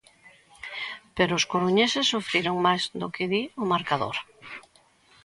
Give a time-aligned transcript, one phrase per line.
[1.15, 4.15] Pero os coruñeses sufriron máis do que di o marcador.